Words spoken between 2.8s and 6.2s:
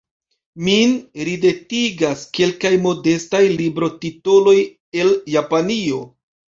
modestaj librotitoloj el Japanio.